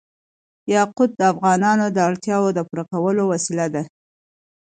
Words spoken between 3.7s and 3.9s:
ده.